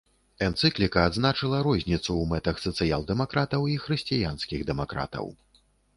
[0.45, 5.31] Энцыкліка адзначыла розніцу ў мэтах сацыял-дэмакратаў і хрысціянскіх дэмакратаў.